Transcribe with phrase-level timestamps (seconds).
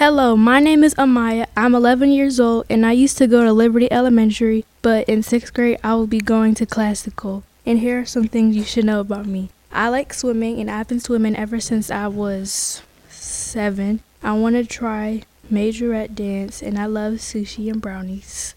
[0.00, 1.46] Hello, my name is Amiya.
[1.54, 5.52] I'm 11 years old and I used to go to Liberty Elementary, but in sixth
[5.52, 7.42] grade I will be going to classical.
[7.66, 9.50] And here are some things you should know about me.
[9.70, 14.00] I like swimming and I've been swimming ever since I was seven.
[14.22, 18.54] I want to try majorette dance and I love sushi and brownies.